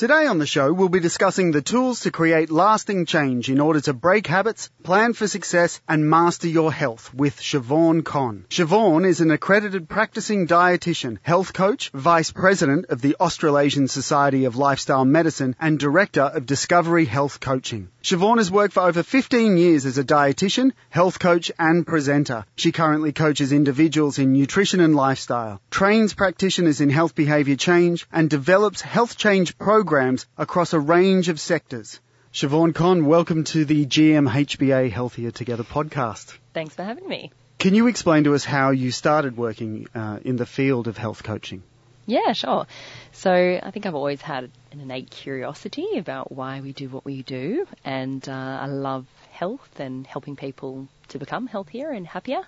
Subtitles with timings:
[0.00, 3.82] Today on the show, we'll be discussing the tools to create lasting change in order
[3.82, 8.46] to break habits, plan for success, and master your health with Siobhan Conn.
[8.48, 14.56] Siobhan is an accredited practicing dietitian, health coach, vice president of the Australasian Society of
[14.56, 17.90] Lifestyle Medicine, and director of Discovery Health Coaching.
[18.02, 22.46] Siobhan has worked for over 15 years as a dietitian, health coach, and presenter.
[22.56, 28.30] She currently coaches individuals in nutrition and lifestyle, trains practitioners in health behavior change, and
[28.30, 32.00] develops health change programs across a range of sectors.
[32.32, 36.38] Siobhan Conn, welcome to the GMHBA Healthier Together podcast.
[36.54, 37.32] Thanks for having me.
[37.58, 41.22] Can you explain to us how you started working uh, in the field of health
[41.22, 41.62] coaching?
[42.10, 42.66] Yeah, sure.
[43.12, 47.22] So I think I've always had an innate curiosity about why we do what we
[47.22, 52.42] do, and uh, I love health and helping people to become healthier and happier.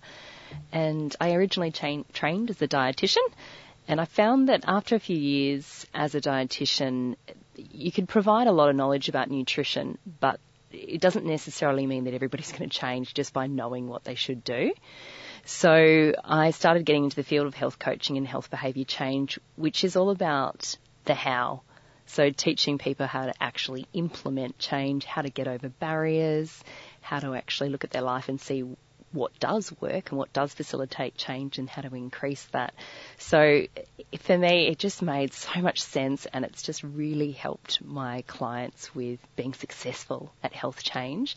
[0.72, 3.24] And I originally cha- trained as a dietitian,
[3.86, 7.14] and I found that after a few years as a dietitian,
[7.54, 10.40] you could provide a lot of knowledge about nutrition, but
[10.72, 14.42] it doesn't necessarily mean that everybody's going to change just by knowing what they should
[14.42, 14.72] do.
[15.44, 19.84] So I started getting into the field of health coaching and health behaviour change, which
[19.84, 21.62] is all about the how.
[22.06, 26.62] So teaching people how to actually implement change, how to get over barriers,
[27.00, 28.64] how to actually look at their life and see
[29.12, 32.74] what does work and what does facilitate change and how to increase that.
[33.18, 33.66] So
[34.20, 38.94] for me, it just made so much sense and it's just really helped my clients
[38.94, 41.36] with being successful at health change.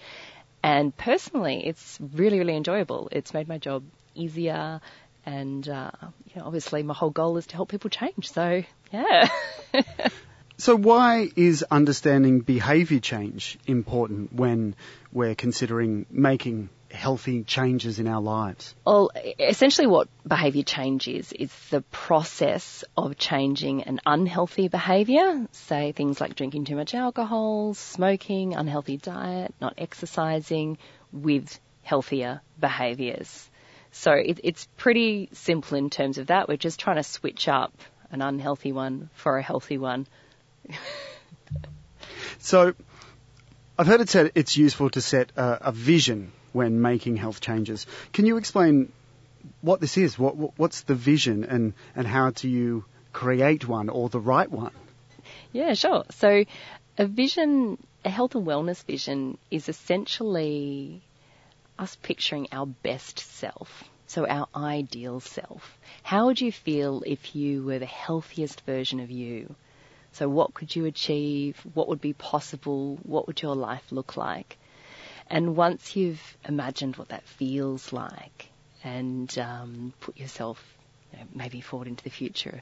[0.66, 3.08] And personally, it's really, really enjoyable.
[3.11, 3.83] It's made my job
[4.16, 4.81] easier
[5.23, 8.31] and uh, you know, obviously my whole goal is to help people change.
[8.31, 9.30] So yeah.
[10.57, 14.75] so why is understanding behaviour change important when
[15.11, 18.75] we're considering making healthy changes in our lives?
[18.86, 25.91] Well, essentially what behaviour change is, is the process of changing an unhealthy behaviour, say
[25.91, 30.78] things like drinking too much alcohol, smoking, unhealthy diet, not exercising,
[31.11, 33.50] with healthier behaviours.
[33.91, 36.47] So it, it's pretty simple in terms of that.
[36.47, 37.74] We're just trying to switch up
[38.12, 40.07] an unhealthy one for a healthy one.
[42.40, 42.74] so
[43.78, 47.85] I've heard it said it's useful to set a, a vision when making health changes.
[48.13, 48.93] Can you explain
[49.61, 50.17] what this is?
[50.17, 54.71] What, what's the vision and, and how do you create one or the right one?
[55.51, 56.05] Yeah, sure.
[56.11, 56.45] So
[56.97, 61.01] a vision, a health and wellness vision is essentially
[61.77, 63.83] us picturing our best self.
[64.07, 65.77] So our ideal self.
[66.03, 69.55] How would you feel if you were the healthiest version of you?
[70.13, 71.59] So what could you achieve?
[71.73, 72.97] What would be possible?
[73.03, 74.57] What would your life look like?
[75.28, 78.50] And once you've imagined what that feels like
[78.84, 80.63] and um, put yourself
[81.12, 82.62] you know, maybe forward into the future,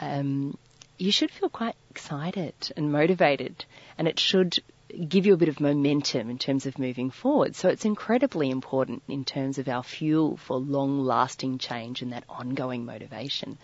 [0.00, 0.56] um,
[0.98, 3.64] you should feel quite excited and motivated,
[3.98, 4.60] and it should
[5.08, 7.56] give you a bit of momentum in terms of moving forward.
[7.56, 12.24] So it's incredibly important in terms of our fuel for long lasting change and that
[12.28, 13.58] ongoing motivation.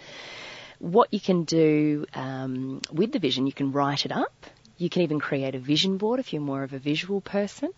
[0.78, 4.46] What you can do um, with the vision, you can write it up.
[4.76, 7.70] You can even create a vision board if you're more of a visual person.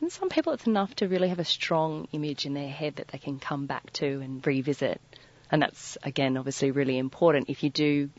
[0.00, 3.08] And some people, it's enough to really have a strong image in their head that
[3.08, 5.00] they can come back to and revisit.
[5.50, 7.48] And that's, again, obviously really important.
[7.48, 8.10] If you do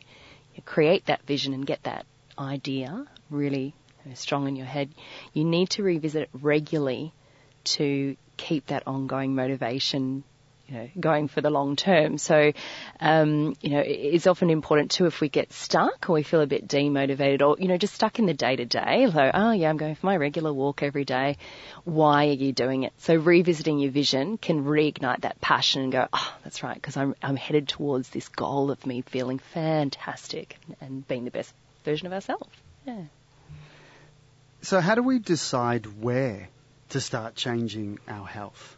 [0.65, 2.05] create that vision and get that
[2.37, 3.73] idea really
[4.15, 4.89] strong in your head,
[5.33, 7.13] you need to revisit it regularly
[7.63, 10.23] to keep that ongoing motivation
[10.69, 12.17] you know, going for the long term.
[12.17, 12.53] So,
[12.99, 16.47] um, you know, it's often important too if we get stuck or we feel a
[16.47, 19.07] bit demotivated or, you know, just stuck in the day to day.
[19.07, 21.37] Like, oh yeah, I'm going for my regular walk every day.
[21.85, 22.93] Why are you doing it?
[22.99, 27.15] So revisiting your vision can reignite that passion and go, oh, that's right, because I'm,
[27.23, 31.51] I'm headed towards this goal of me feeling fantastic and being the best
[31.83, 32.49] version of ourselves.
[32.85, 33.03] Yeah.
[34.61, 36.49] So how do we decide where
[36.89, 38.75] to start changing our health?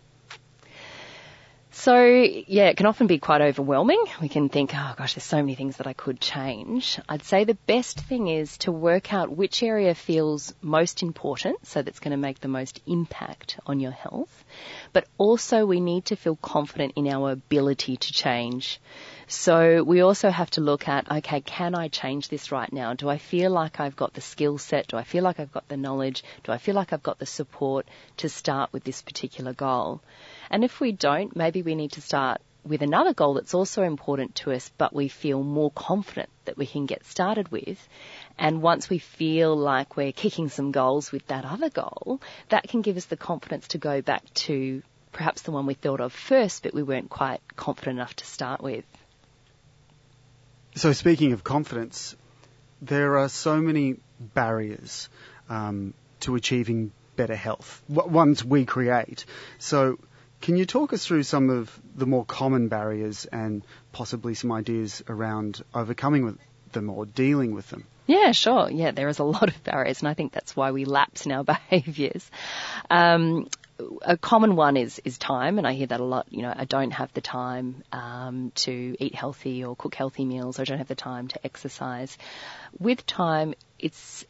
[1.74, 4.04] So, yeah, it can often be quite overwhelming.
[4.22, 7.00] We can think, oh gosh, there's so many things that I could change.
[7.08, 11.82] I'd say the best thing is to work out which area feels most important, so
[11.82, 14.44] that's going to make the most impact on your health.
[14.91, 18.82] But also we need to feel confident in our ability to change.
[19.28, 22.96] So we also have to look at, okay, can I change this right now?
[22.96, 24.88] Do I feel like I've got the skill set?
[24.88, 26.26] Do I feel like I've got the knowledge?
[26.44, 30.02] Do I feel like I've got the support to start with this particular goal?
[30.52, 34.36] And if we don't, maybe we need to start with another goal that's also important
[34.36, 37.88] to us, but we feel more confident that we can get started with.
[38.38, 42.82] And once we feel like we're kicking some goals with that other goal, that can
[42.82, 44.84] give us the confidence to go back to
[45.14, 48.62] perhaps the one we thought of first, but we weren't quite confident enough to start
[48.62, 48.86] with.
[50.76, 52.16] So speaking of confidence,
[52.82, 55.09] there are so many barriers
[55.50, 59.26] um, to achieving better health, ones we create.
[59.59, 60.00] So,
[60.41, 65.03] can you talk us through some of the more common barriers and possibly some ideas
[65.08, 66.38] around overcoming
[66.72, 67.85] them or dealing with them?
[68.08, 68.70] Yeah, sure.
[68.70, 71.32] Yeah, there is a lot of barriers, and I think that's why we lapse in
[71.32, 72.29] our behaviours.
[72.90, 73.47] Um,
[74.03, 76.28] a common one is is time, and I hear that a lot.
[76.29, 80.59] You know, I don't have the time um, to eat healthy or cook healthy meals.
[80.59, 82.17] I don't have the time to exercise.
[82.79, 84.26] With time, it's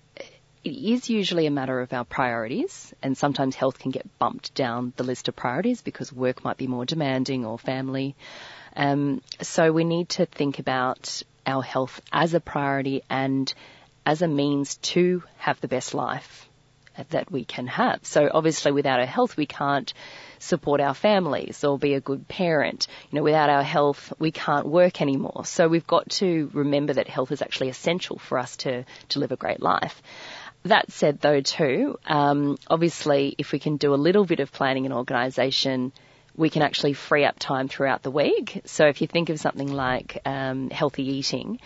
[0.64, 4.94] it is usually a matter of our priorities, and sometimes health can get bumped down
[4.96, 8.16] the list of priorities because work might be more demanding or family.
[8.76, 13.52] Um, so we need to think about our health as a priority and
[14.06, 16.48] as a means to have the best life
[17.10, 18.06] that we can have.
[18.06, 19.94] So obviously without our health we can't
[20.40, 22.88] support our families or be a good parent.
[23.10, 25.44] You know, without our health we can't work anymore.
[25.46, 29.32] So we've got to remember that health is actually essential for us to, to live
[29.32, 30.02] a great life.
[30.64, 34.86] That said though too, um, obviously if we can do a little bit of planning
[34.86, 35.92] and organisation
[36.36, 38.62] we can actually free up time throughout the week.
[38.66, 41.60] So if you think of something like um, healthy eating,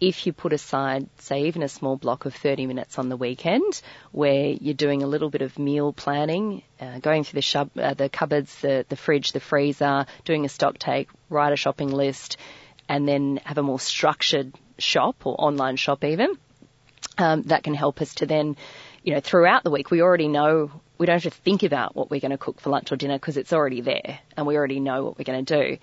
[0.00, 3.82] if you put aside, say, even a small block of 30 minutes on the weekend
[4.12, 7.94] where you're doing a little bit of meal planning, uh, going through the, shub, uh,
[7.94, 12.38] the cupboards, the, the fridge, the freezer, doing a stock take, write a shopping list,
[12.88, 16.38] and then have a more structured shop or online shop even,
[17.18, 18.56] um, that can help us to then,
[19.02, 20.70] you know, throughout the week, we already know
[21.00, 23.16] we don't have to think about what we're going to cook for lunch or dinner
[23.16, 25.78] because it's already there and we already know what we're going to do.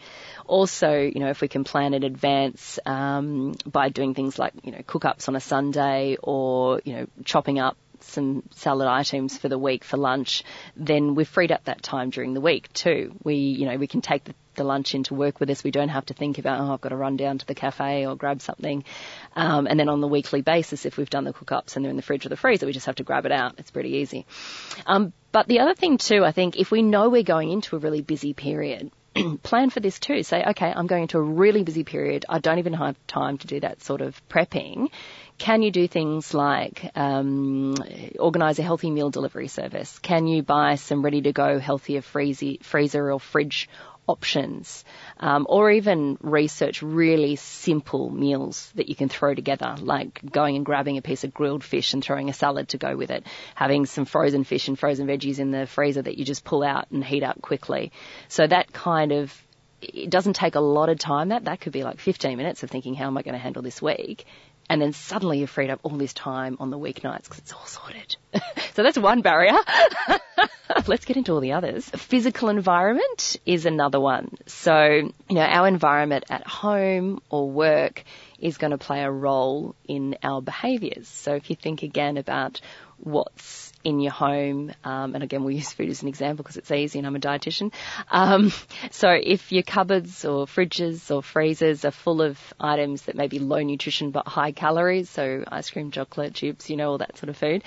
[0.46, 4.72] Also, you know, if we can plan in advance um, by doing things like, you
[4.72, 9.50] know, cook ups on a Sunday or, you know, chopping up some salad items for
[9.50, 10.44] the week for lunch,
[10.76, 13.16] then we've freed up that time during the week too.
[13.24, 15.64] We, you know, we can take the, the lunch into work with us.
[15.64, 18.06] We don't have to think about, oh, I've got to run down to the cafe
[18.06, 18.84] or grab something.
[19.36, 21.98] Um, and then on the weekly basis, if we've done the cook-ups and they're in
[21.98, 23.56] the fridge or the freezer, we just have to grab it out.
[23.58, 24.26] It's pretty easy.
[24.86, 27.80] Um, but the other thing too, I think, if we know we're going into a
[27.80, 28.92] really busy period,
[29.44, 30.24] plan for this too.
[30.24, 32.26] Say, okay, I'm going into a really busy period.
[32.30, 34.90] I don't even have time to do that sort of prepping.
[35.38, 37.76] Can you do things like um,
[38.20, 40.00] organise a healthy meal delivery service?
[40.00, 43.70] Can you buy some ready to go healthier freezer or fridge
[44.08, 44.86] options,
[45.20, 50.66] um, or even research really simple meals that you can throw together, like going and
[50.66, 53.86] grabbing a piece of grilled fish and throwing a salad to go with it, having
[53.86, 57.04] some frozen fish and frozen veggies in the freezer that you just pull out and
[57.04, 57.92] heat up quickly.
[58.30, 59.34] So that kind of
[59.80, 61.30] it doesn't take a lot of time.
[61.30, 63.62] That that could be like 15 minutes of thinking, how am I going to handle
[63.62, 64.26] this week?
[64.70, 67.66] And then suddenly you're freed up all this time on the weeknights because it's all
[67.66, 68.18] sorted.
[68.74, 69.58] so that's one barrier.
[70.88, 71.90] Let's get into all the others.
[71.90, 74.38] Physical environment is another one.
[74.46, 78.04] So, you know, our environment at home or work
[78.40, 81.08] is going to play a role in our behaviours.
[81.08, 82.62] So if you think again about
[83.00, 86.72] what's in your home, um, and again we'll use food as an example because it's
[86.72, 87.72] easy and I'm a dietitian.
[88.12, 88.52] Um,
[88.92, 93.40] so if your cupboards or fridges or freezers are full of items that may be
[93.40, 97.30] low nutrition but high calories, so ice cream, chocolate, chips, you know, all that sort
[97.30, 97.64] of food,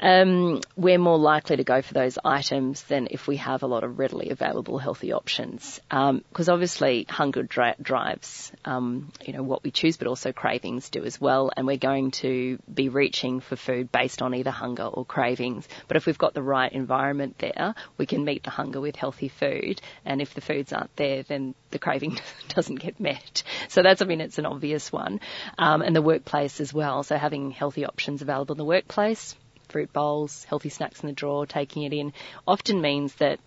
[0.00, 3.84] um, we're more likely to go for those items than if we have a lot
[3.84, 5.80] of readily available healthy options.
[5.88, 10.90] Because um, obviously hunger dri- drives, um, you know, what we choose, but also cravings
[10.90, 11.50] do as well.
[11.56, 15.66] And we're going to be reaching for food based on either hunger or cravings.
[15.88, 19.28] But if we've got the right environment there, we can meet the hunger with healthy
[19.28, 19.80] food.
[20.04, 23.42] And if the foods aren't there, then the craving doesn't get met.
[23.68, 25.20] So that's, I mean, it's an obvious one.
[25.58, 27.02] Um, and the workplace as well.
[27.02, 29.34] So having healthy options available in the workplace
[29.68, 32.12] fruit bowls, healthy snacks in the drawer, taking it in,
[32.46, 33.40] often means that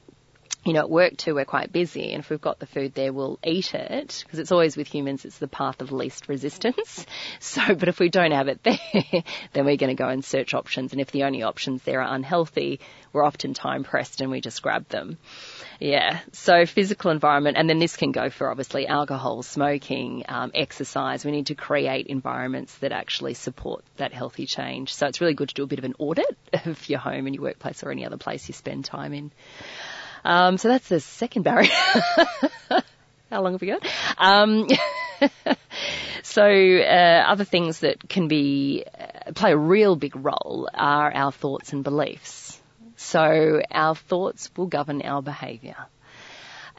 [0.63, 3.11] you know, at work too, we're quite busy, and if we've got the food there,
[3.11, 7.05] we'll eat it because it's always with humans, it's the path of least resistance.
[7.39, 9.23] So, but if we don't have it there,
[9.53, 12.15] then we're going to go and search options, and if the only options there are
[12.15, 12.79] unhealthy,
[13.11, 15.17] we're often time pressed and we just grab them.
[15.81, 16.19] Yeah.
[16.31, 21.25] So physical environment, and then this can go for obviously alcohol, smoking, um, exercise.
[21.25, 24.93] We need to create environments that actually support that healthy change.
[24.93, 27.33] So it's really good to do a bit of an audit of your home and
[27.33, 29.31] your workplace or any other place you spend time in.
[30.23, 31.71] Um, so that's the second barrier.
[33.31, 33.83] How long have we got?
[34.19, 34.67] Um,
[36.21, 41.31] so uh, other things that can be uh, play a real big role are our
[41.31, 42.50] thoughts and beliefs.
[43.11, 45.75] So our thoughts will govern our behaviour.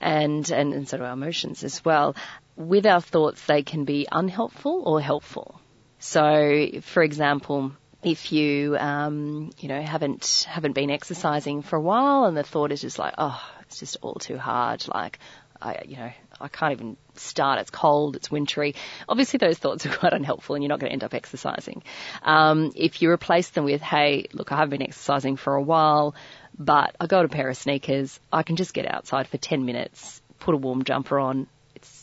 [0.00, 2.16] And, and, and so do our emotions as well.
[2.56, 5.60] With our thoughts, they can be unhelpful or helpful.
[5.98, 7.72] So, for example,
[8.02, 12.72] if you um, you know haven't haven't been exercising for a while and the thought
[12.72, 15.20] is just like oh it's just all too hard like
[15.62, 17.60] I, you know, I can't even start.
[17.60, 18.16] It's cold.
[18.16, 18.74] It's wintry.
[19.08, 21.82] Obviously, those thoughts are quite unhelpful, and you're not going to end up exercising.
[22.22, 26.14] Um, if you replace them with, "Hey, look, I haven't been exercising for a while,
[26.58, 28.18] but I got a pair of sneakers.
[28.32, 31.46] I can just get outside for 10 minutes, put a warm jumper on,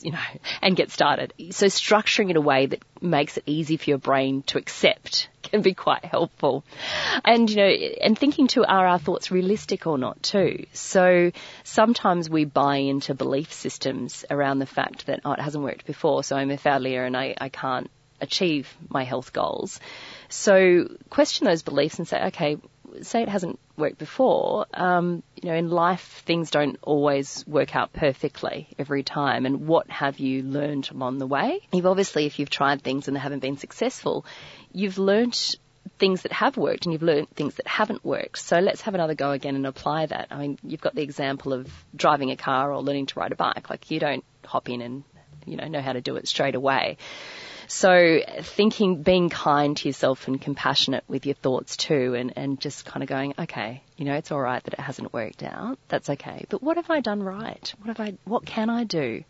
[0.01, 0.19] you know,
[0.61, 1.33] and get started.
[1.51, 5.29] So structuring it in a way that makes it easy for your brain to accept
[5.41, 6.63] can be quite helpful.
[7.23, 10.65] And, you know, and thinking too, are our thoughts realistic or not too?
[10.73, 11.31] So
[11.63, 16.23] sometimes we buy into belief systems around the fact that, oh, it hasn't worked before,
[16.23, 17.89] so I'm a failure and I, I can't
[18.21, 19.79] achieve my health goals.
[20.27, 22.57] So question those beliefs and say, okay,
[23.01, 27.93] say it hasn't worked before, um, you know, in life things don't always work out
[27.93, 29.45] perfectly every time.
[29.45, 31.61] And what have you learned along the way?
[31.73, 34.25] You've obviously, if you've tried things and they haven't been successful,
[34.71, 35.55] you've learnt
[35.97, 38.37] things that have worked and you've learned things that haven't worked.
[38.39, 40.27] So let's have another go again and apply that.
[40.31, 43.35] I mean, you've got the example of driving a car or learning to ride a
[43.35, 43.69] bike.
[43.69, 45.03] Like you don't hop in and,
[45.45, 46.97] you know, know how to do it straight away.
[47.71, 52.83] So thinking, being kind to yourself and compassionate with your thoughts too, and, and just
[52.83, 55.77] kind of going, okay, you know, it's all right that it hasn't worked out.
[55.87, 56.47] That's okay.
[56.49, 57.71] But what have I done right?
[57.77, 59.23] What have I, what can I do?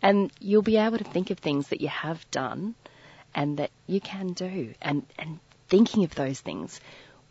[0.00, 2.76] And you'll be able to think of things that you have done
[3.34, 4.72] and that you can do.
[4.80, 6.80] And, and thinking of those things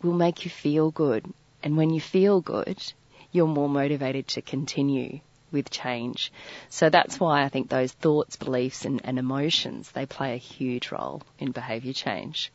[0.01, 1.25] will make you feel good.
[1.63, 2.83] And when you feel good,
[3.31, 6.31] you're more motivated to continue with change.
[6.69, 10.91] So that's why I think those thoughts, beliefs and, and emotions, they play a huge
[10.91, 12.51] role in behaviour change.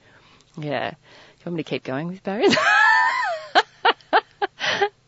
[0.56, 0.90] Yeah.
[0.90, 2.56] Do you want me to keep going with barriers?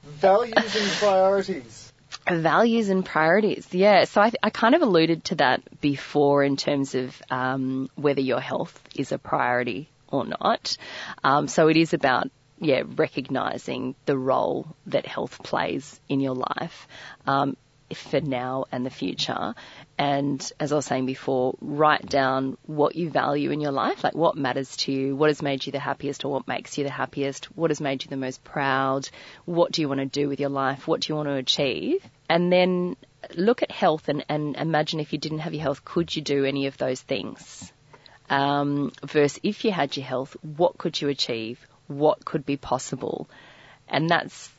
[0.05, 1.93] Values and priorities.
[2.29, 4.05] Values and priorities, yeah.
[4.05, 8.41] So I, I kind of alluded to that before in terms of um, whether your
[8.41, 10.77] health is a priority or not.
[11.23, 16.89] Um, so it is about yeah, recognizing the role that health plays in your life.
[17.27, 17.57] Um,
[17.95, 19.55] for now and the future.
[19.99, 24.15] And as I was saying before, write down what you value in your life, like
[24.15, 26.91] what matters to you, what has made you the happiest or what makes you the
[26.91, 29.09] happiest, what has made you the most proud,
[29.45, 32.05] what do you want to do with your life, what do you want to achieve,
[32.29, 32.97] and then
[33.35, 36.45] look at health and, and imagine if you didn't have your health, could you do
[36.45, 37.73] any of those things?
[38.29, 41.65] Um, versus if you had your health, what could you achieve?
[41.87, 43.29] What could be possible?
[43.89, 44.51] And that's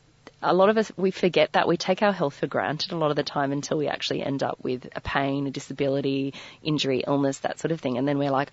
[0.42, 1.66] a lot of us, we forget that.
[1.66, 4.42] We take our health for granted a lot of the time until we actually end
[4.42, 7.98] up with a pain, a disability, injury, illness, that sort of thing.
[7.98, 8.52] And then we're like,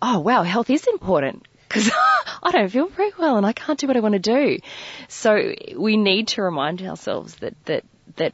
[0.00, 1.90] oh wow, health is important because
[2.42, 4.58] I don't feel very well and I can't do what I want to do.
[5.08, 7.84] So we need to remind ourselves that, that,
[8.16, 8.32] that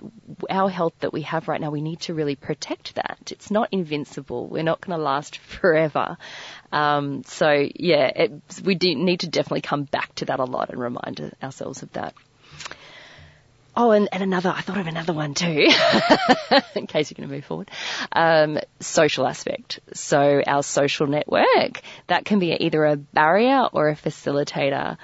[0.48, 3.18] our health that we have right now, we need to really protect that.
[3.32, 4.46] It's not invincible.
[4.46, 6.16] We're not going to last forever.
[6.70, 8.32] Um, so yeah, it,
[8.62, 12.14] we need to definitely come back to that a lot and remind ourselves of that.
[13.74, 15.68] Oh, and, and another, I thought of another one too,
[16.74, 17.70] in case you're going to move forward.
[18.12, 19.80] Um, social aspect.
[19.94, 24.98] So our social network, that can be either a barrier or a facilitator.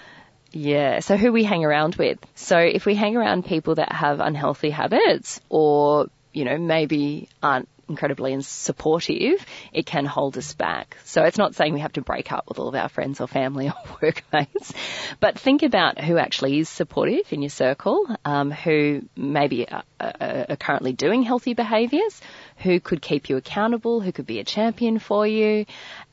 [0.51, 2.19] Yeah, so who we hang around with.
[2.35, 7.69] So if we hang around people that have unhealthy habits or, you know, maybe aren't
[7.89, 10.97] incredibly supportive, it can hold us back.
[11.05, 13.27] So it's not saying we have to break up with all of our friends or
[13.27, 14.73] family or workmates,
[15.21, 20.57] but think about who actually is supportive in your circle, um, who maybe are, are
[20.57, 22.21] currently doing healthy behaviours,
[22.59, 25.65] who could keep you accountable, who could be a champion for you,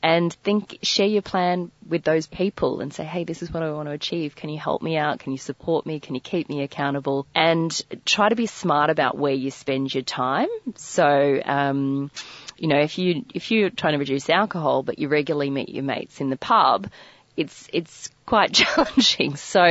[0.02, 3.72] and think, share your plan with those people and say, hey, this is what I
[3.72, 4.36] want to achieve.
[4.36, 5.18] Can you help me out?
[5.18, 5.98] Can you support me?
[5.98, 7.26] Can you keep me accountable?
[7.34, 7.70] And
[8.04, 10.48] try to be smart about where you spend your time.
[10.76, 12.10] So, um,
[12.56, 15.84] you know, if you if you're trying to reduce alcohol, but you regularly meet your
[15.84, 16.88] mates in the pub,
[17.36, 19.36] it's it's quite challenging.
[19.36, 19.64] So,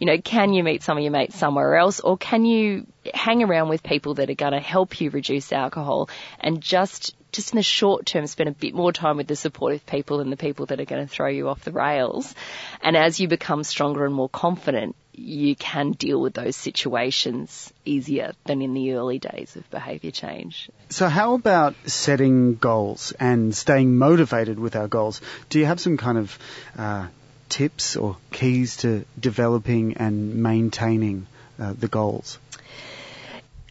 [0.00, 3.42] you know, can you meet some of your mates somewhere else or can you hang
[3.42, 7.56] around with people that are going to help you reduce alcohol and just just in
[7.56, 10.66] the short term spend a bit more time with the supportive people than the people
[10.66, 12.34] that are going to throw you off the rails.
[12.82, 18.32] And as you become stronger and more confident, you can deal with those situations easier
[18.46, 20.70] than in the early days of behaviour change.
[20.88, 25.20] So, how about setting goals and staying motivated with our goals?
[25.50, 26.38] Do you have some kind of
[26.78, 27.08] uh,
[27.48, 31.26] tips or keys to developing and maintaining
[31.58, 32.38] uh, the goals?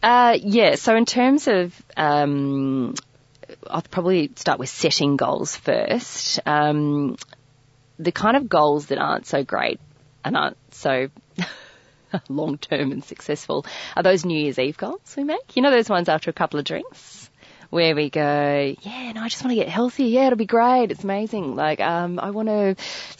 [0.02, 2.94] Uh, yeah, so in terms of, um,
[3.68, 6.40] I'll probably start with setting goals first.
[6.46, 7.16] Um,
[7.98, 9.80] the kind of goals that aren't so great
[10.24, 11.08] and aren't so
[12.28, 13.64] long term and successful
[13.96, 15.56] are those New Year's Eve goals we make.
[15.56, 17.30] You know those ones after a couple of drinks?
[17.72, 20.04] where we go, yeah, no, I just want to get healthy.
[20.04, 20.90] Yeah, it'll be great.
[20.90, 21.56] It's amazing.
[21.56, 22.76] Like, um, I want to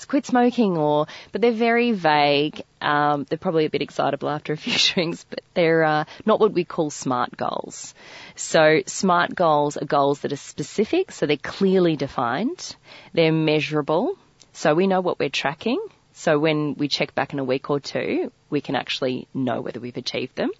[0.08, 2.62] quit smoking or, but they're very vague.
[2.82, 6.52] Um, they're probably a bit excitable after a few drinks, but they're, uh, not what
[6.52, 7.94] we call smart goals.
[8.36, 12.76] So smart goals are goals that are specific, so they're clearly defined.
[13.14, 14.18] They're measurable.
[14.52, 15.80] So we know what we're tracking.
[16.22, 19.80] So when we check back in a week or two, we can actually know whether
[19.80, 20.52] we've achieved them.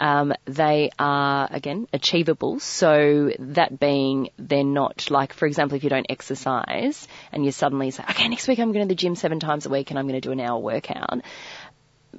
[0.00, 2.58] Um, they are again achievable.
[2.58, 7.92] So that being they're not like, for example, if you don't exercise and you suddenly
[7.92, 10.08] say, okay, next week I'm going to the gym seven times a week and I'm
[10.08, 11.20] going to do an hour workout.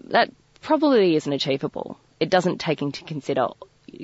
[0.06, 1.98] That probably isn't achievable.
[2.22, 3.48] It doesn't take into consider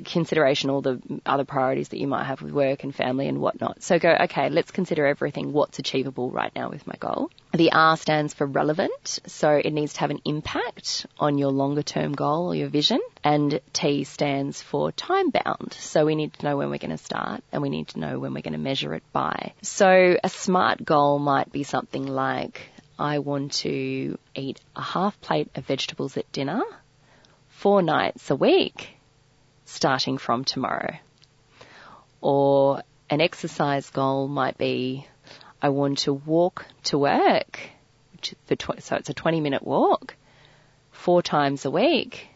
[0.04, 3.82] consideration all the other priorities that you might have with work and family and whatnot.
[3.82, 7.30] So go, okay, let's consider everything what's achievable right now with my goal.
[7.52, 11.82] The R stands for relevant, so it needs to have an impact on your longer
[11.82, 13.00] term goal or your vision.
[13.24, 16.98] And T stands for time bound, so we need to know when we're going to
[16.98, 19.52] start and we need to know when we're going to measure it by.
[19.62, 22.60] So a smart goal might be something like,
[22.98, 26.62] I want to eat a half plate of vegetables at dinner
[27.48, 28.99] four nights a week
[29.70, 30.96] starting from tomorrow.
[32.20, 35.06] Or an exercise goal might be
[35.62, 37.60] I want to walk to work,
[38.22, 38.34] tw-
[38.78, 40.14] so it's a 20 minute walk,
[40.90, 42.28] four times a week,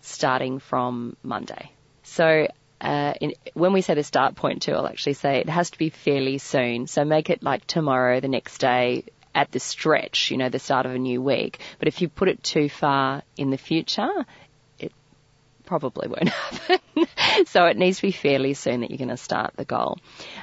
[0.00, 1.70] starting from Monday.
[2.02, 2.48] So
[2.80, 5.78] uh, in, when we say the start point too, I'll actually say it has to
[5.78, 6.86] be fairly soon.
[6.88, 9.04] So make it like tomorrow, the next day,
[9.34, 11.60] at the stretch, you know, the start of a new week.
[11.78, 14.26] But if you put it too far in the future,
[15.64, 17.06] probably won't happen.
[17.46, 19.98] so it needs to be fairly soon that you're going to start the goal.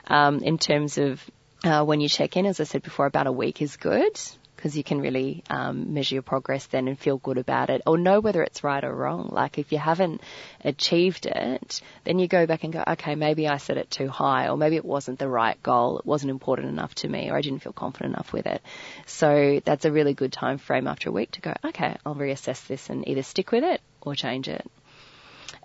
[0.08, 1.24] Um, in terms of
[1.64, 4.20] uh, when you check in, as I said before, about a week is good
[4.60, 7.98] because you can really um, measure your progress then and feel good about it or
[7.98, 9.30] know whether it's right or wrong.
[9.32, 10.20] Like if you haven't
[10.66, 14.50] achieved it, then you go back and go, okay, maybe I set it too high
[14.50, 16.00] or maybe it wasn't the right goal.
[16.00, 18.62] It wasn't important enough to me or I didn't feel confident enough with it.
[19.06, 22.68] So that's a really good time frame after a week to go, okay, I'll reassess
[22.68, 24.70] this and either stick with it or change it.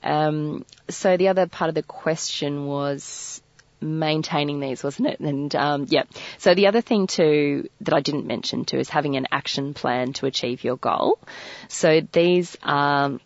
[0.02, 3.42] Um, so the other part of the question was
[3.80, 5.20] maintaining these, wasn't it?
[5.20, 6.04] And um, yeah.
[6.38, 10.12] So the other thing too that I didn't mention too is having an action plan
[10.14, 11.18] to achieve your goal.
[11.68, 13.18] So these are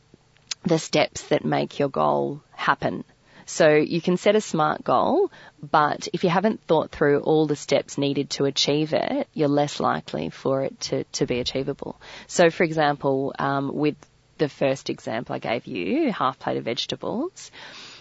[0.64, 3.04] the steps that make your goal happen.
[3.46, 5.30] So you can set a smart goal,
[5.62, 9.80] but if you haven't thought through all the steps needed to achieve it, you're less
[9.80, 11.98] likely for it to, to be achievable.
[12.26, 13.96] So for example, um, with
[14.38, 17.50] the first example I gave you, half plate of vegetables,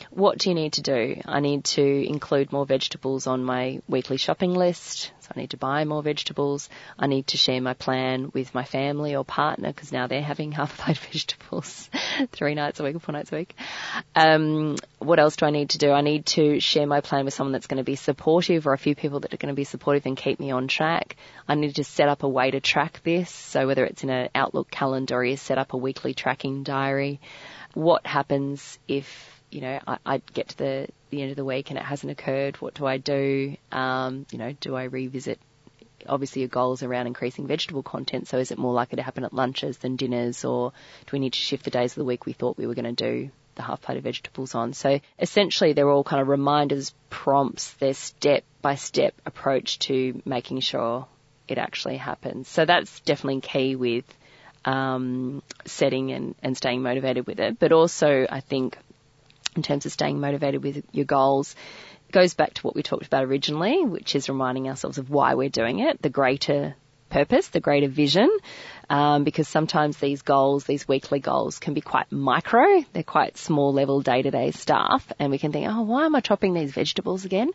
[0.10, 1.22] what do you need to do?
[1.26, 5.12] I need to include more vegetables on my weekly shopping list.
[5.22, 6.70] So I need to buy more vegetables.
[6.98, 10.52] I need to share my plan with my family or partner because now they're having
[10.54, 11.90] half a plate of vegetables
[12.32, 13.56] three nights a week or four nights a week.
[14.16, 15.92] Um, what else do I need to do?
[15.92, 18.78] I need to share my plan with someone that's going to be supportive or a
[18.78, 21.18] few people that are going to be supportive and keep me on track.
[21.48, 23.30] I need to set up a way to track this.
[23.30, 27.20] So whether it's in an Outlook calendar or you set up a weekly tracking diary.
[27.74, 31.70] What happens if you know, I, I get to the, the end of the week
[31.70, 32.58] and it hasn't occurred.
[32.58, 33.56] What do I do?
[33.72, 35.40] Um, you know, do I revisit?
[36.08, 38.28] Obviously, your goals around increasing vegetable content.
[38.28, 40.72] So, is it more likely to happen at lunches than dinners, or
[41.06, 42.96] do we need to shift the days of the week we thought we were going
[42.96, 44.74] to do the half plate of vegetables on?
[44.74, 50.60] So, essentially, they're all kind of reminders, prompts, their step by step approach to making
[50.62, 51.08] sure
[51.48, 52.48] it actually happens.
[52.48, 54.06] So, that's definitely key with
[54.64, 57.60] um, setting and, and staying motivated with it.
[57.60, 58.78] But also, I think
[59.58, 61.56] in terms of staying motivated with your goals
[62.12, 65.50] goes back to what we talked about originally, which is reminding ourselves of why we're
[65.50, 66.76] doing it, the greater
[67.10, 68.30] purpose, the greater vision,
[68.90, 72.84] um, because sometimes these goals, these weekly goals, can be quite micro.
[72.94, 76.16] They're quite small level day to day stuff, and we can think, oh, why am
[76.16, 77.52] I chopping these vegetables again?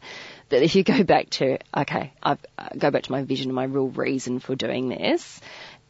[0.48, 3.64] But if you go back to, okay, I uh, go back to my vision my
[3.64, 5.40] real reason for doing this,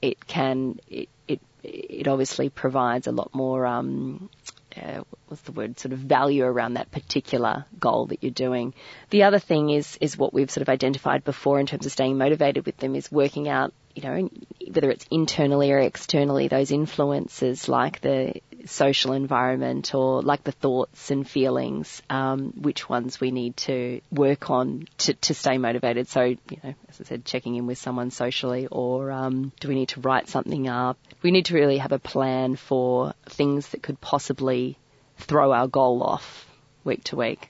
[0.00, 4.28] it can, it, it, it obviously provides a lot more um,
[4.76, 8.74] uh, what's the word, sort of value around that particular goal that you're doing.
[9.10, 12.18] The other thing is, is what we've sort of identified before in terms of staying
[12.18, 14.30] motivated with them is working out, you know,
[14.70, 21.10] whether it's internally or externally, those influences like the social environment or like the thoughts
[21.10, 26.08] and feelings, um, which ones we need to work on to, to stay motivated.
[26.08, 29.74] So, you know, as I said, checking in with someone socially or um, do we
[29.74, 30.98] need to write something up?
[31.22, 34.78] We need to really have a plan for things that could possibly
[35.18, 36.46] throw our goal off
[36.84, 37.48] week to week.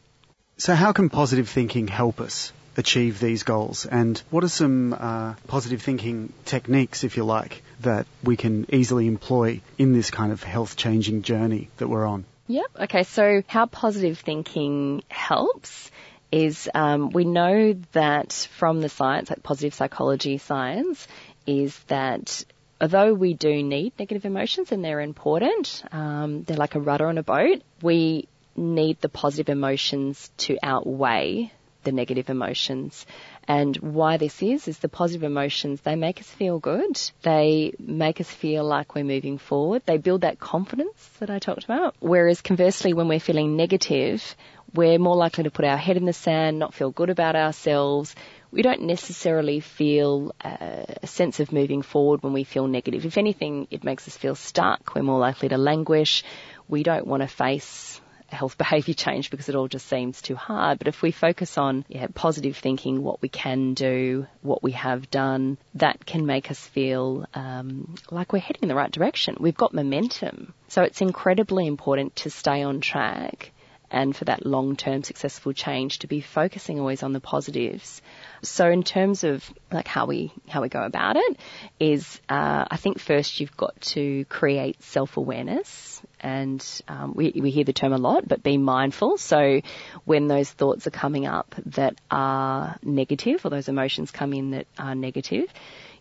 [0.56, 3.86] So how can positive thinking help us achieve these goals?
[3.86, 9.06] And what are some uh, positive thinking techniques, if you like, that we can easily
[9.06, 12.24] employ in this kind of health changing journey that we're on?
[12.48, 12.66] Yep.
[12.82, 15.90] Okay, so how positive thinking helps
[16.30, 21.06] is um, we know that from the science, like positive psychology science,
[21.46, 22.44] is that
[22.80, 27.18] although we do need negative emotions and they're important, um, they're like a rudder on
[27.18, 33.06] a boat, we need the positive emotions to outweigh the negative emotions.
[33.48, 37.00] And why this is, is the positive emotions, they make us feel good.
[37.22, 39.82] They make us feel like we're moving forward.
[39.86, 41.94] They build that confidence that I talked about.
[42.00, 44.36] Whereas conversely, when we're feeling negative,
[44.74, 48.14] we're more likely to put our head in the sand, not feel good about ourselves.
[48.50, 53.06] We don't necessarily feel uh, a sense of moving forward when we feel negative.
[53.06, 54.94] If anything, it makes us feel stuck.
[54.94, 56.22] We're more likely to languish.
[56.68, 58.01] We don't want to face
[58.36, 60.78] health behaviour change because it all just seems too hard.
[60.78, 65.10] But if we focus on yeah, positive thinking, what we can do, what we have
[65.10, 69.36] done, that can make us feel um, like we're heading in the right direction.
[69.40, 70.54] We've got momentum.
[70.68, 73.52] So it's incredibly important to stay on track
[73.92, 78.00] and for that long-term successful change to be focusing always on the positives.
[78.40, 81.36] So in terms of like how we how we go about it
[81.78, 87.64] is uh, I think first you've got to create self-awareness and um, we, we hear
[87.64, 89.18] the term a lot, but be mindful.
[89.18, 89.60] So
[90.04, 94.66] when those thoughts are coming up that are negative or those emotions come in that
[94.78, 95.52] are negative,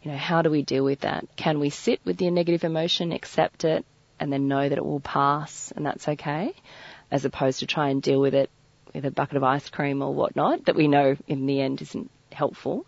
[0.04, 1.26] you know, how do we deal with that?
[1.36, 3.86] Can we sit with the negative emotion, accept it,
[4.20, 6.54] and then know that it will pass and that's okay?
[7.12, 8.50] as opposed to try and deal with it
[8.94, 12.10] with a bucket of ice cream or whatnot that we know in the end isn't
[12.32, 12.86] helpful.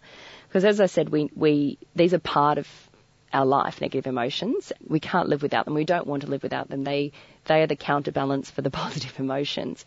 [0.48, 2.68] Because as I said, we, we, these are part of
[3.34, 4.72] our life, negative emotions.
[4.88, 5.74] We can't live without them.
[5.74, 6.84] We don't want to live without them.
[6.84, 7.12] They,
[7.46, 9.84] they are the counterbalance for the positive emotions.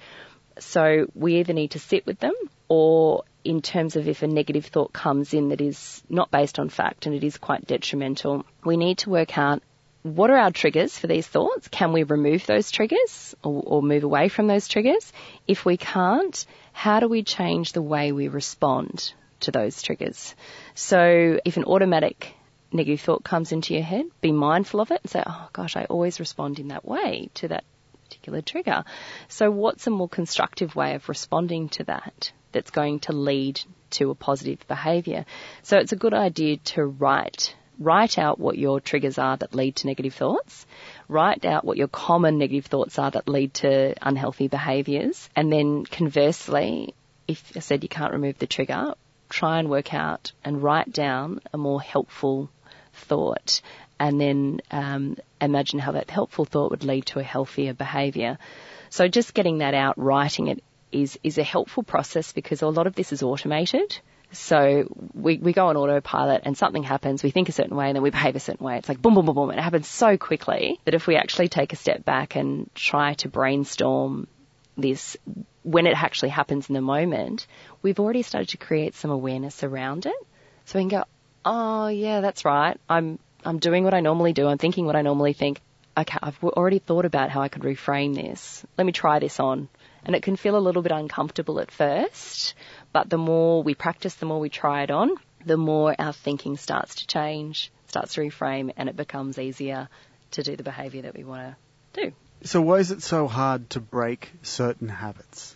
[0.59, 2.35] So we either need to sit with them
[2.69, 6.69] or in terms of if a negative thought comes in that is not based on
[6.69, 9.63] fact and it is quite detrimental, we need to work out
[10.03, 11.67] what are our triggers for these thoughts?
[11.67, 15.13] Can we remove those triggers or, or, move away from those triggers?
[15.49, 20.37] If we can't, how do we change the way we respond to those triggers?
[20.77, 22.36] So if an automatic
[22.73, 25.85] negative thought comes into your head, be mindful of it and say, oh gosh, I
[25.85, 27.65] always respond in that way to that
[28.05, 28.85] particular trigger.
[29.29, 34.11] So what's a more constructive way of responding to that that's going to lead to
[34.11, 35.25] a positive behaviour?
[35.63, 39.77] So it's a good idea to write write out what your triggers are that lead
[39.77, 40.67] to negative thoughts,
[41.09, 45.85] write out what your common negative thoughts are that lead to unhealthy behaviours, and then
[45.85, 46.95] conversely,
[47.29, 48.95] if I said you can't remove the trigger,
[49.29, 52.49] try and work out and write down a more helpful
[52.97, 53.61] thought
[53.99, 58.39] and then um, imagine how that helpful thought would lead to a healthier behaviour.
[58.91, 62.87] So just getting that out, writing it is, is a helpful process because a lot
[62.87, 63.99] of this is automated.
[64.33, 67.97] So we, we go on autopilot and something happens, we think a certain way and
[67.97, 68.77] then we behave a certain way.
[68.77, 69.51] It's like boom, boom, boom, boom.
[69.51, 73.29] It happens so quickly that if we actually take a step back and try to
[73.29, 74.27] brainstorm
[74.77, 75.17] this
[75.63, 77.47] when it actually happens in the moment,
[77.83, 80.15] we've already started to create some awareness around it.
[80.67, 81.05] So we can go,
[81.47, 82.79] oh yeah, that's right.
[82.89, 84.47] I'm, I'm doing what I normally do.
[84.47, 85.61] I'm thinking what I normally think.
[85.97, 88.67] Okay, I've already thought about how I could reframe this.
[88.77, 89.69] Let me try this on.
[90.05, 92.55] And it can feel a little bit uncomfortable at first,
[92.93, 96.57] but the more we practice, the more we try it on, the more our thinking
[96.57, 99.89] starts to change, starts to reframe, and it becomes easier
[100.33, 101.57] to do the behaviour that we want
[101.95, 102.13] to do.
[102.45, 105.56] So why is it so hard to break certain habits?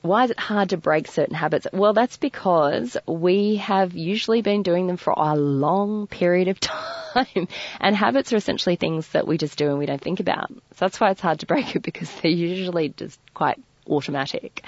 [0.00, 1.66] Why is it hard to break certain habits?
[1.72, 7.48] Well, that's because we have usually been doing them for a long period of time.
[7.80, 10.50] And habits are essentially things that we just do and we don't think about.
[10.50, 13.58] So that's why it's hard to break it because they're usually just quite
[13.88, 14.62] automatic.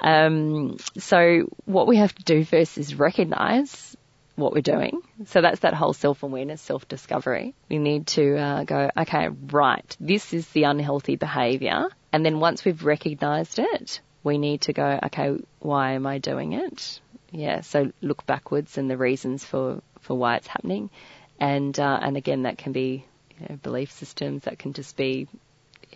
[0.00, 3.96] Um, so what we have to do first is recognize
[4.36, 5.02] what we're doing.
[5.26, 7.54] So that's that whole self-awareness, self-discovery.
[7.68, 11.88] We need to uh, go, okay, right, this is the unhealthy behaviour.
[12.12, 16.52] And then once we've recognised it, we need to go, okay, why am I doing
[16.52, 17.00] it?
[17.30, 20.90] Yeah, so look backwards and the reasons for, for why it's happening.
[21.38, 23.06] And, uh, and again, that can be
[23.38, 25.28] you know, belief systems, that can just be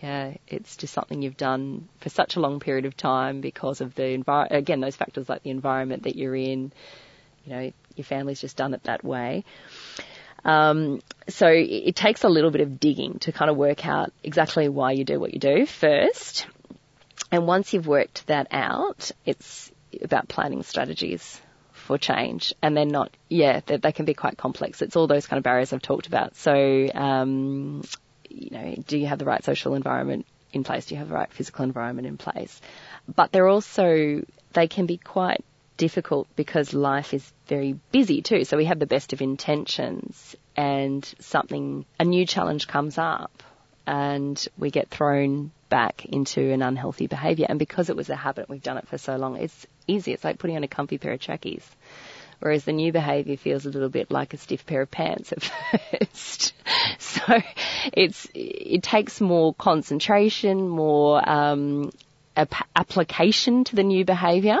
[0.01, 3.95] yeah, it's just something you've done for such a long period of time because of
[3.95, 6.71] the envir- again those factors like the environment that you're in.
[7.45, 9.45] You know, your family's just done it that way.
[10.43, 14.11] Um, so it, it takes a little bit of digging to kind of work out
[14.23, 16.47] exactly why you do what you do first.
[17.35, 19.69] And once you've worked that out, it's
[20.01, 21.41] about planning strategies
[21.73, 24.81] for change and they're not, yeah, they, they, can be quite complex.
[24.81, 26.37] It's all those kind of barriers I've talked about.
[26.37, 26.53] So,
[26.93, 27.83] um,
[28.29, 30.85] you know, do you have the right social environment in place?
[30.85, 32.61] Do you have the right physical environment in place?
[33.13, 35.43] But they're also, they can be quite
[35.75, 38.45] difficult because life is very busy too.
[38.45, 43.43] So we have the best of intentions and something, a new challenge comes up
[43.85, 47.45] and we get thrown back into an unhealthy behavior.
[47.49, 50.13] And because it was a habit, we've done it for so long, it's easy.
[50.13, 51.67] It's like putting on a comfy pair of trackies.
[52.39, 55.43] Whereas the new behavior feels a little bit like a stiff pair of pants at
[55.99, 56.53] first.
[56.99, 57.41] so
[57.93, 61.91] it's, it takes more concentration, more, um,
[62.35, 64.59] ap- application to the new behavior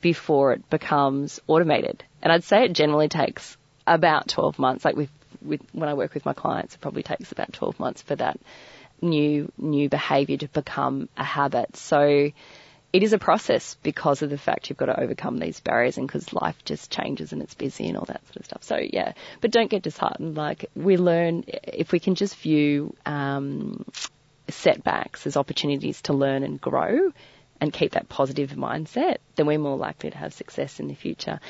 [0.00, 2.04] before it becomes automated.
[2.22, 3.56] And I'd say it generally takes
[3.86, 4.84] about 12 months.
[4.84, 5.10] Like with,
[5.42, 8.38] with, when I work with my clients, it probably takes about 12 months for that
[9.00, 11.76] new, new behavior to become a habit.
[11.76, 12.30] So
[12.92, 16.06] it is a process because of the fact you've got to overcome these barriers and
[16.06, 18.62] because life just changes and it's busy and all that sort of stuff.
[18.62, 20.36] So yeah, but don't get disheartened.
[20.36, 23.84] Like we learn if we can just view, um,
[24.50, 27.12] setbacks as opportunities to learn and grow
[27.60, 31.40] and keep that positive mindset, then we're more likely to have success in the future.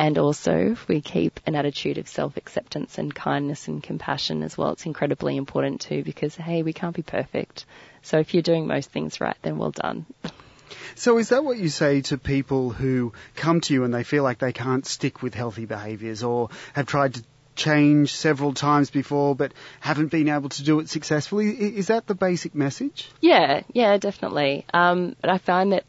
[0.00, 4.72] And also, if we keep an attitude of self-acceptance and kindness and compassion as well,
[4.72, 7.66] it's incredibly important too because, hey, we can't be perfect.
[8.00, 10.06] So if you're doing most things right, then well done.
[10.94, 14.22] So is that what you say to people who come to you and they feel
[14.22, 17.22] like they can't stick with healthy behaviours or have tried to
[17.54, 21.50] change several times before but haven't been able to do it successfully.
[21.50, 23.10] Is that the basic message?
[23.20, 24.64] Yeah, yeah, definitely.
[24.72, 25.84] Um, but I find that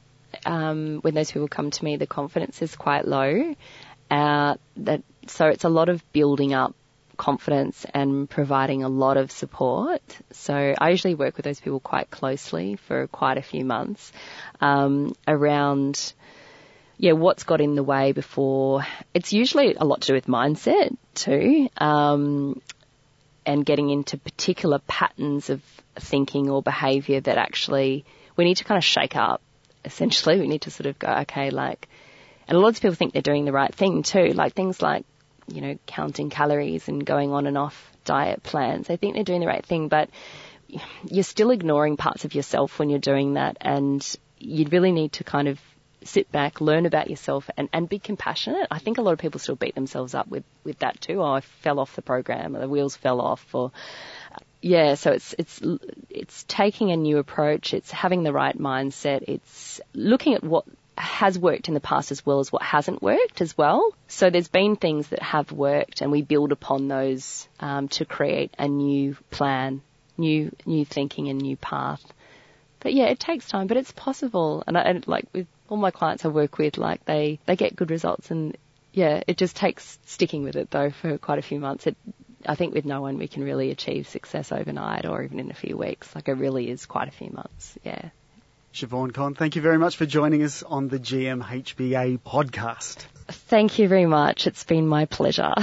[0.46, 3.56] um, when those people come to me, the confidence is quite low.
[4.12, 6.76] Uh, that so it's a lot of building up
[7.16, 10.02] confidence and providing a lot of support.
[10.32, 14.12] So I usually work with those people quite closely for quite a few months
[14.60, 16.14] um, around
[16.98, 18.86] yeah, what's got in the way before.
[19.14, 22.62] It's usually a lot to do with mindset too, um,
[23.46, 25.64] and getting into particular patterns of
[25.96, 29.42] thinking or behaviour that actually we need to kind of shake up.
[29.84, 31.88] Essentially, we need to sort of go, okay, like,
[32.52, 35.06] and a lot of people think they're doing the right thing too, like things like,
[35.48, 38.88] you know, counting calories and going on and off diet plans.
[38.88, 40.10] They think they're doing the right thing, but
[41.06, 44.06] you're still ignoring parts of yourself when you're doing that, and
[44.38, 45.62] you really need to kind of
[46.04, 48.68] sit back, learn about yourself, and, and be compassionate.
[48.70, 51.22] I think a lot of people still beat themselves up with, with that too.
[51.22, 53.72] Oh, I fell off the program, or the wheels fell off, or
[54.62, 54.96] yeah.
[54.96, 55.62] So it's it's
[56.10, 57.74] it's taking a new approach.
[57.74, 59.24] It's having the right mindset.
[59.30, 60.66] It's looking at what
[60.98, 63.92] has worked in the past as well as what hasn't worked as well.
[64.08, 68.54] So there's been things that have worked, and we build upon those um, to create
[68.60, 69.82] a new plan,
[70.18, 72.04] new new thinking, and new path.
[72.82, 74.64] But yeah, it takes time, but it's possible.
[74.68, 77.76] And, I, and like with all my clients I work with, like they, they get
[77.76, 78.58] good results and
[78.92, 81.88] yeah, it just takes sticking with it though for quite a few months.
[81.88, 81.96] It,
[82.46, 85.56] I think with no one we can really achieve success overnight or even in a
[85.56, 86.14] few weeks.
[86.14, 87.78] Like it really is quite a few months.
[87.84, 88.10] Yeah.
[88.74, 93.06] Siobhan Conn, thank you very much for joining us on the GMHBA podcast.
[93.28, 94.48] Thank you very much.
[94.48, 95.54] It's been my pleasure.